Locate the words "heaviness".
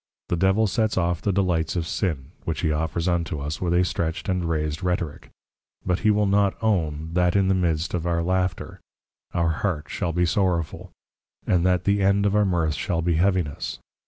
13.17-13.77